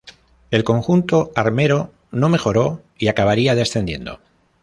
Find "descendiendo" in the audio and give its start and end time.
3.53-4.19